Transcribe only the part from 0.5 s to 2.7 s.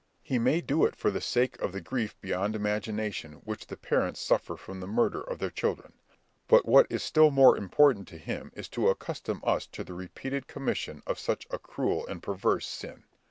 do it for sake of the grief beyond